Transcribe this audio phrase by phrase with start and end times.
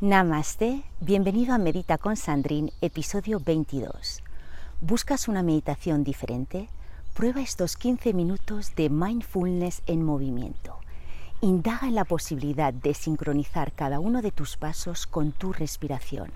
[0.00, 4.24] Namaste, bienvenido a Medita con Sandrine, episodio 22.
[4.80, 6.68] ¿Buscas una meditación diferente?
[7.14, 10.80] Prueba estos 15 minutos de mindfulness en movimiento.
[11.40, 16.32] Indaga en la posibilidad de sincronizar cada uno de tus pasos con tu respiración.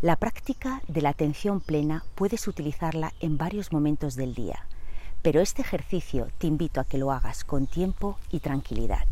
[0.00, 4.66] La práctica de la atención plena puedes utilizarla en varios momentos del día,
[5.20, 9.04] pero este ejercicio te invito a que lo hagas con tiempo y tranquilidad.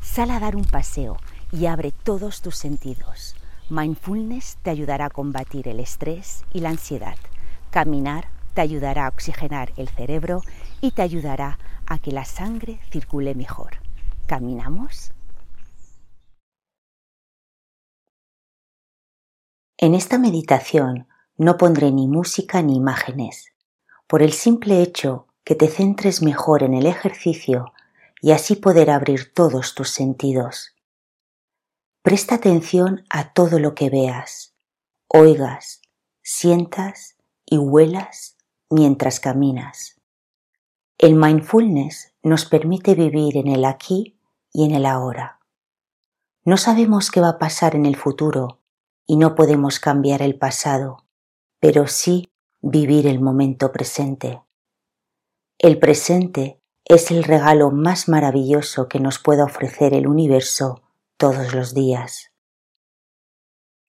[0.00, 1.18] Sal a dar un paseo
[1.52, 3.36] y abre todos tus sentidos.
[3.70, 7.16] Mindfulness te ayudará a combatir el estrés y la ansiedad.
[7.70, 10.42] Caminar te ayudará a oxigenar el cerebro
[10.80, 13.76] y te ayudará a que la sangre circule mejor.
[14.26, 15.12] ¿Caminamos?
[19.78, 23.52] En esta meditación no pondré ni música ni imágenes,
[24.06, 27.72] por el simple hecho que te centres mejor en el ejercicio
[28.20, 30.71] y así poder abrir todos tus sentidos.
[32.02, 34.56] Presta atención a todo lo que veas,
[35.06, 35.82] oigas,
[36.20, 38.36] sientas y huelas
[38.68, 40.00] mientras caminas.
[40.98, 44.18] El mindfulness nos permite vivir en el aquí
[44.52, 45.38] y en el ahora.
[46.44, 48.58] No sabemos qué va a pasar en el futuro
[49.06, 51.06] y no podemos cambiar el pasado,
[51.60, 54.42] pero sí vivir el momento presente.
[55.56, 60.81] El presente es el regalo más maravilloso que nos pueda ofrecer el universo
[61.22, 62.32] todos los días.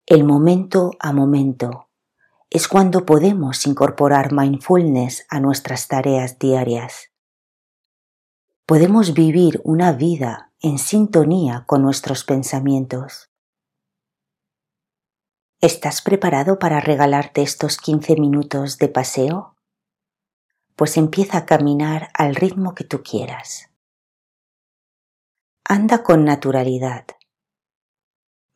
[0.07, 1.89] El momento a momento
[2.51, 7.13] es cuando podemos incorporar mindfulness a nuestras tareas diarias.
[8.67, 13.31] Podemos vivir una vida en sintonía con nuestros pensamientos.
[15.61, 19.55] ¿Estás preparado para regalarte estos 15 minutos de paseo?
[20.75, 23.72] Pues empieza a caminar al ritmo que tú quieras.
[25.65, 27.07] Anda con naturalidad.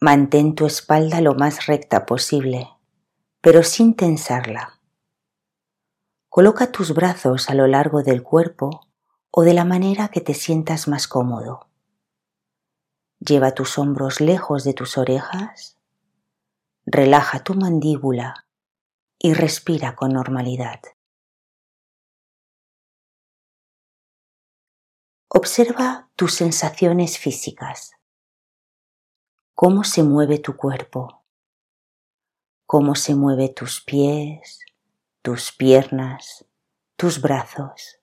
[0.01, 2.69] Mantén tu espalda lo más recta posible,
[3.41, 4.81] pero sin tensarla.
[6.29, 8.89] Coloca tus brazos a lo largo del cuerpo
[9.31, 11.69] o de la manera que te sientas más cómodo.
[13.21, 15.79] Lleva tus hombros lejos de tus orejas,
[16.85, 18.49] relaja tu mandíbula
[19.17, 20.81] y respira con normalidad.
[25.29, 27.91] Observa tus sensaciones físicas.
[29.55, 31.25] Cómo se mueve tu cuerpo.
[32.65, 34.61] Cómo se mueve tus pies,
[35.23, 36.47] tus piernas,
[36.97, 37.99] tus brazos.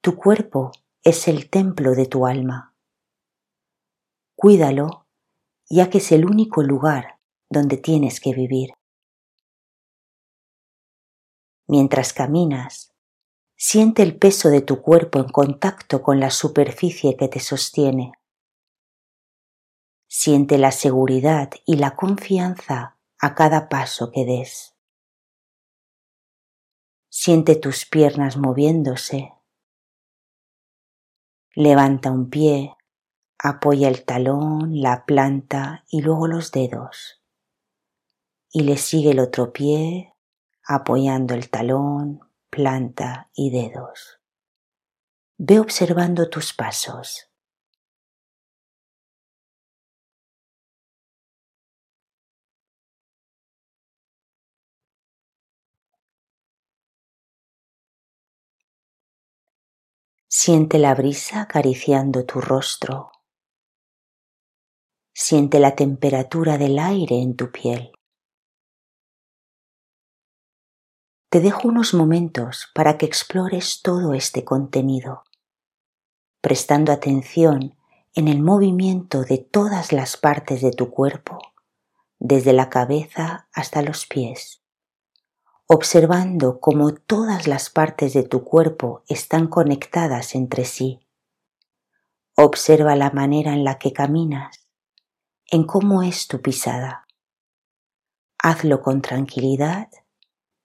[0.00, 0.72] Tu cuerpo
[1.04, 2.74] es el templo de tu alma.
[4.34, 5.06] Cuídalo,
[5.68, 8.70] ya que es el único lugar donde tienes que vivir.
[11.68, 12.89] Mientras caminas,
[13.62, 18.14] Siente el peso de tu cuerpo en contacto con la superficie que te sostiene.
[20.08, 24.74] Siente la seguridad y la confianza a cada paso que des.
[27.10, 29.34] Siente tus piernas moviéndose.
[31.54, 32.74] Levanta un pie,
[33.36, 37.22] apoya el talón, la planta y luego los dedos.
[38.50, 40.14] Y le sigue el otro pie,
[40.64, 44.20] apoyando el talón, planta y dedos.
[45.38, 47.30] Ve observando tus pasos.
[60.28, 63.12] Siente la brisa acariciando tu rostro.
[65.12, 67.92] Siente la temperatura del aire en tu piel.
[71.30, 75.22] Te dejo unos momentos para que explores todo este contenido,
[76.40, 77.76] prestando atención
[78.14, 81.38] en el movimiento de todas las partes de tu cuerpo,
[82.18, 84.64] desde la cabeza hasta los pies,
[85.66, 90.98] observando cómo todas las partes de tu cuerpo están conectadas entre sí.
[92.34, 94.66] Observa la manera en la que caminas,
[95.46, 97.06] en cómo es tu pisada.
[98.36, 99.90] Hazlo con tranquilidad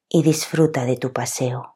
[0.09, 1.74] y disfruta de tu paseo.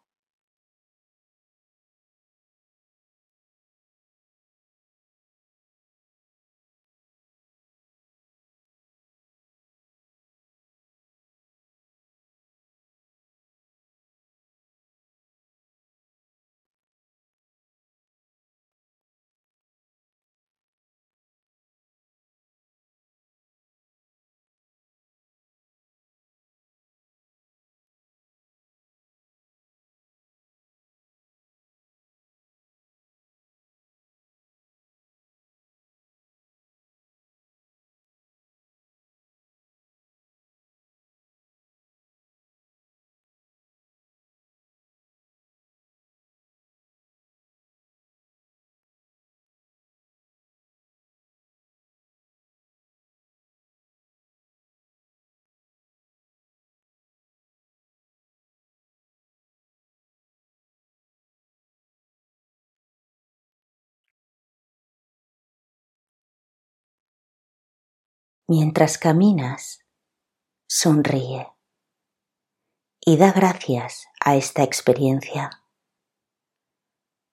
[68.52, 69.86] Mientras caminas,
[70.68, 71.54] sonríe
[73.00, 75.52] y da gracias a esta experiencia.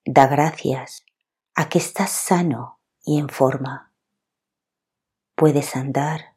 [0.04, 1.06] Da gracias
[1.54, 3.94] a que estás sano y en forma.
[5.34, 6.36] Puedes andar.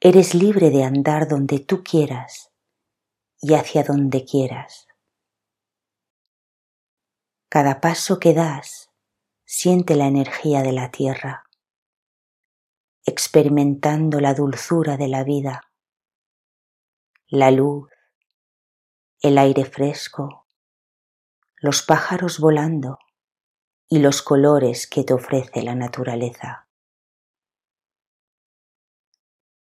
[0.00, 2.50] Eres libre de andar donde tú quieras
[3.40, 4.88] y hacia donde quieras.
[7.48, 8.90] Cada paso que das
[9.44, 11.44] siente la energía de la tierra,
[13.04, 15.62] experimentando la dulzura de la vida,
[17.28, 17.90] la luz,
[19.20, 20.46] el aire fresco,
[21.56, 22.98] los pájaros volando
[23.88, 26.68] y los colores que te ofrece la naturaleza.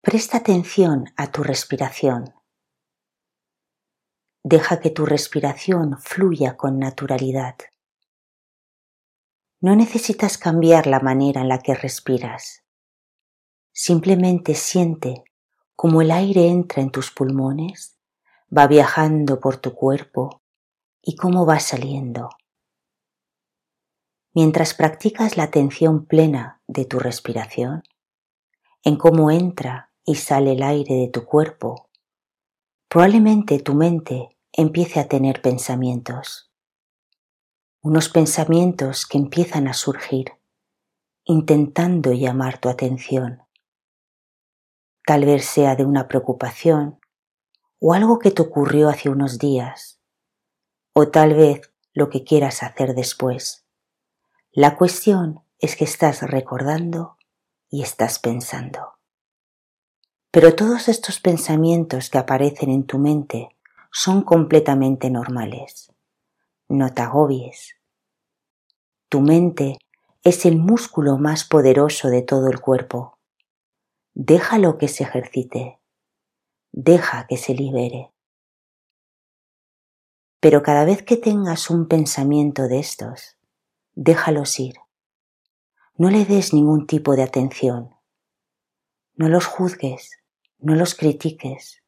[0.01, 2.33] Presta atención a tu respiración.
[4.43, 7.55] Deja que tu respiración fluya con naturalidad.
[9.59, 12.60] No necesitas cambiar la manera en la que respiras.
[13.71, 15.23] Simplemente siente
[15.75, 17.97] cómo el aire entra en tus pulmones,
[18.55, 20.41] va viajando por tu cuerpo
[21.01, 22.29] y cómo va saliendo.
[24.33, 27.83] Mientras practicas la atención plena de tu respiración,
[28.83, 31.89] en cómo entra y sale el aire de tu cuerpo,
[32.87, 36.51] probablemente tu mente empiece a tener pensamientos
[37.83, 40.33] unos pensamientos que empiezan a surgir,
[41.25, 43.41] intentando llamar tu atención.
[45.11, 46.97] Tal vez sea de una preocupación
[47.79, 49.99] o algo que te ocurrió hace unos días,
[50.93, 53.65] o tal vez lo que quieras hacer después.
[54.53, 57.17] La cuestión es que estás recordando
[57.69, 58.93] y estás pensando.
[60.31, 63.49] Pero todos estos pensamientos que aparecen en tu mente
[63.91, 65.91] son completamente normales
[66.69, 67.75] no te agobies.
[69.09, 69.77] Tu mente
[70.23, 73.17] es el músculo más poderoso de todo el cuerpo.
[74.13, 75.79] Déjalo que se ejercite.
[76.73, 78.11] Deja que se libere.
[80.41, 83.37] Pero cada vez que tengas un pensamiento de estos,
[83.93, 84.75] déjalos ir.
[85.95, 87.95] No le des ningún tipo de atención.
[89.15, 90.19] No los juzgues,
[90.59, 91.81] no los critiques,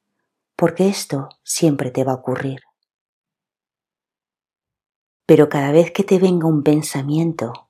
[0.55, 2.61] porque esto siempre te va a ocurrir.
[5.25, 7.69] Pero cada vez que te venga un pensamiento,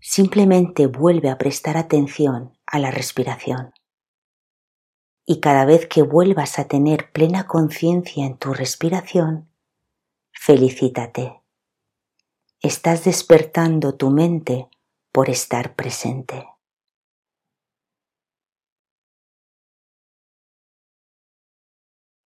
[0.00, 3.72] simplemente vuelve a prestar atención a la respiración.
[5.26, 9.50] Y cada vez que vuelvas a tener plena conciencia en tu respiración,
[10.32, 11.42] felicítate.
[12.60, 14.68] Estás despertando tu mente
[15.12, 16.48] por estar presente.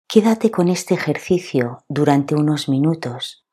[0.07, 3.47] Quédate con este ejercicio durante unos minutos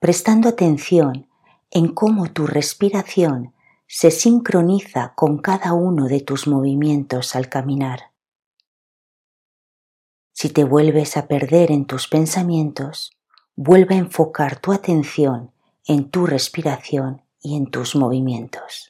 [0.00, 1.28] prestando atención
[1.70, 3.54] en cómo tu respiración
[3.92, 8.12] se sincroniza con cada uno de tus movimientos al caminar.
[10.32, 13.10] Si te vuelves a perder en tus pensamientos,
[13.56, 15.50] vuelve a enfocar tu atención
[15.88, 18.89] en tu respiración y en tus movimientos.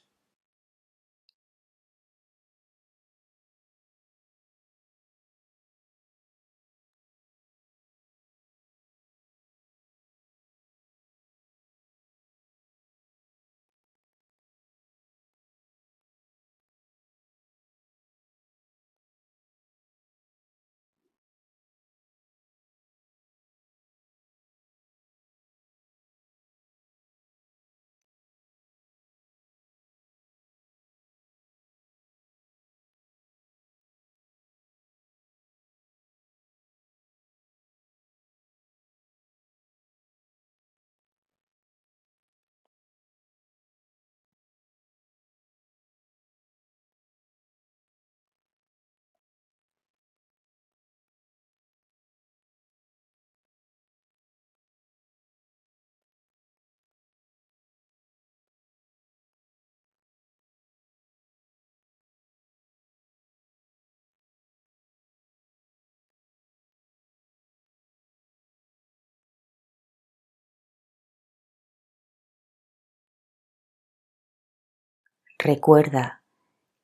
[75.43, 76.23] Recuerda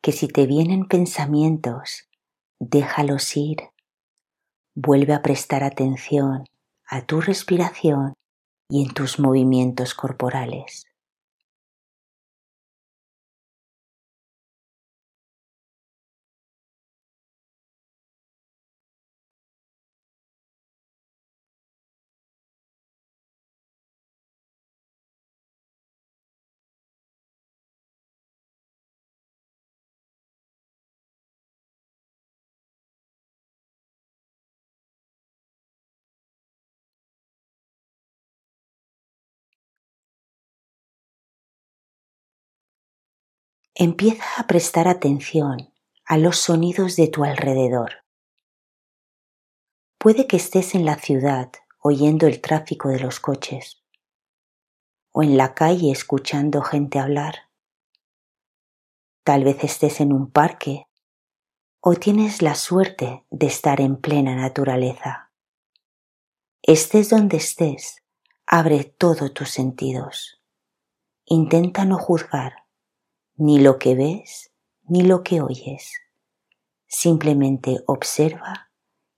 [0.01, 2.09] que si te vienen pensamientos,
[2.59, 3.59] déjalos ir.
[4.75, 6.47] Vuelve a prestar atención
[6.87, 8.15] a tu respiración
[8.71, 10.86] y en tus movimientos corporales.
[43.79, 45.71] Empieza a prestar atención
[46.07, 48.07] a los sonidos de tu alrededor.
[49.99, 53.85] Puede que estés en la ciudad oyendo el tráfico de los coches
[55.13, 57.51] o en la calle escuchando gente hablar.
[59.25, 60.87] Tal vez estés en un parque
[61.81, 65.33] o tienes la suerte de estar en plena naturaleza.
[66.63, 68.03] Estés donde estés,
[68.47, 70.41] abre todos tus sentidos.
[71.27, 72.66] Intenta no juzgar
[73.37, 74.51] ni lo que ves
[74.89, 75.93] ni lo que oyes.
[76.87, 78.71] Simplemente observa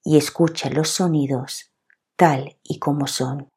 [0.02, 1.72] y escucha los sonidos
[2.16, 3.50] tal y como son.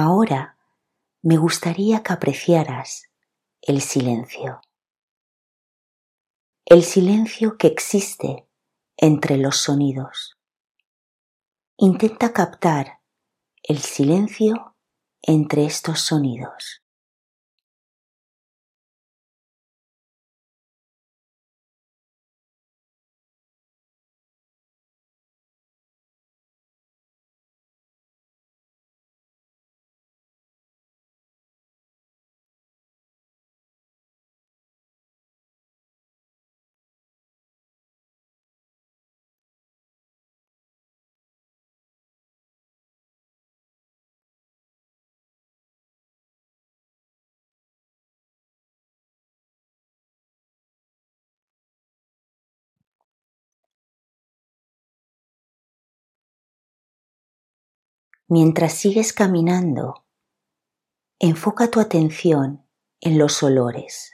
[0.00, 0.56] Ahora
[1.22, 3.10] me gustaría que apreciaras
[3.60, 4.60] el silencio.
[6.64, 8.46] El silencio que existe
[8.96, 10.38] entre los sonidos.
[11.78, 13.00] Intenta captar
[13.64, 14.76] el silencio
[15.20, 16.80] entre estos sonidos.
[58.30, 60.04] Mientras sigues caminando,
[61.18, 62.68] enfoca tu atención
[63.00, 64.12] en los olores,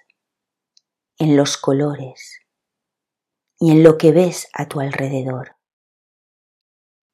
[1.18, 2.38] en los colores
[3.58, 5.56] y en lo que ves a tu alrededor,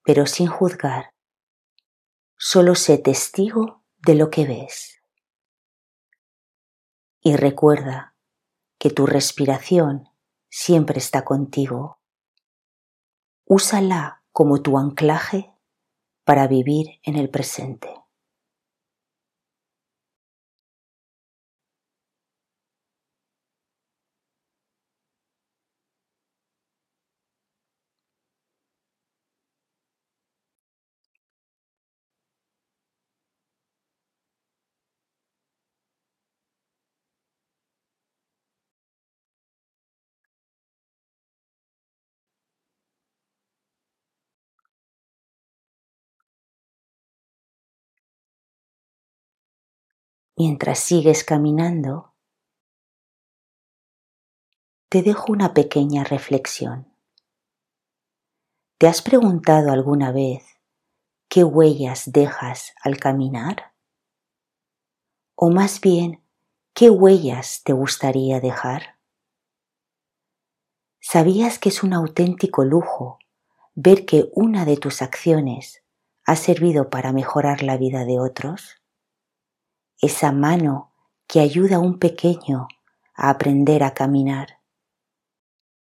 [0.04, 1.14] pero sin juzgar,
[2.36, 5.02] solo sé testigo de lo que ves.
[7.22, 8.14] Y recuerda
[8.78, 10.10] que tu respiración
[10.50, 12.02] siempre está contigo.
[13.46, 15.54] Úsala como tu anclaje
[16.30, 17.88] para vivir en el presente.
[50.40, 52.14] Mientras sigues caminando,
[54.88, 56.90] te dejo una pequeña reflexión.
[58.78, 60.42] ¿Te has preguntado alguna vez
[61.28, 63.74] qué huellas dejas al caminar?
[65.34, 66.24] O más bien,
[66.72, 68.98] ¿qué huellas te gustaría dejar?
[71.00, 73.18] ¿Sabías que es un auténtico lujo
[73.74, 75.84] ver que una de tus acciones
[76.24, 78.79] ha servido para mejorar la vida de otros?
[80.00, 80.92] Esa mano
[81.26, 82.68] que ayuda a un pequeño
[83.14, 84.60] a aprender a caminar,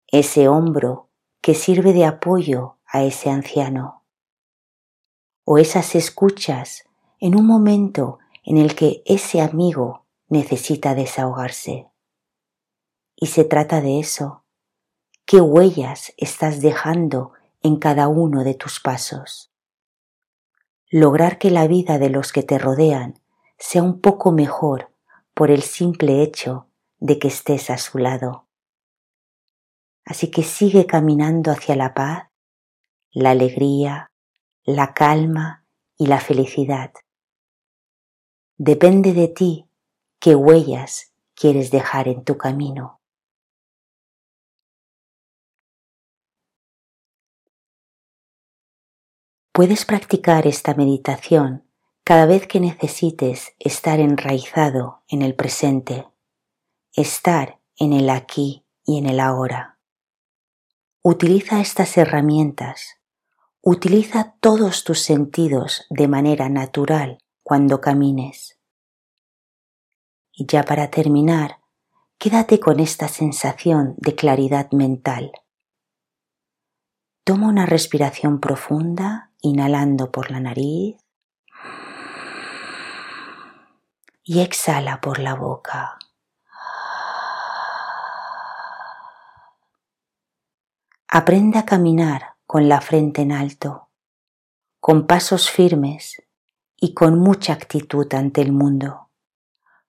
[0.06, 1.10] ese hombro
[1.40, 4.04] que sirve de apoyo a ese anciano,
[5.44, 6.84] o esas escuchas
[7.20, 11.88] en un momento en el que ese amigo necesita desahogarse.
[13.14, 14.44] Y se trata de eso.
[15.24, 19.52] ¿Qué huellas estás dejando en cada uno de tus pasos?
[20.90, 23.20] Lograr que la vida de los que te rodean
[23.58, 24.94] sea un poco mejor
[25.34, 28.48] por el simple hecho de que estés a su lado.
[30.04, 32.28] Así que sigue caminando hacia la paz,
[33.10, 34.12] la alegría,
[34.64, 36.92] la calma y la felicidad.
[38.56, 39.68] Depende de ti
[40.18, 43.00] qué huellas quieres dejar en tu camino.
[49.52, 51.67] Puedes practicar esta meditación
[52.08, 56.08] cada vez que necesites estar enraizado en el presente,
[56.94, 59.78] estar en el aquí y en el ahora.
[61.02, 62.96] Utiliza estas herramientas,
[63.60, 68.58] utiliza todos tus sentidos de manera natural cuando camines.
[70.32, 71.58] Y ya para terminar,
[72.16, 75.32] quédate con esta sensación de claridad mental.
[77.24, 80.96] Toma una respiración profunda, inhalando por la nariz
[84.28, 85.98] y exhala por la boca.
[91.08, 93.88] Aprende a caminar con la frente en alto,
[94.80, 96.22] con pasos firmes
[96.76, 99.08] y con mucha actitud ante el mundo,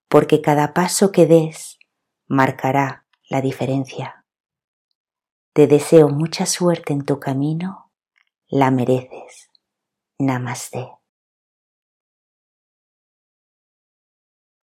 [0.08, 1.78] porque cada paso que des
[2.26, 4.24] marcará la diferencia.
[5.52, 7.92] Te deseo mucha suerte en tu camino,
[8.48, 9.50] la mereces.
[10.18, 10.99] Namaste.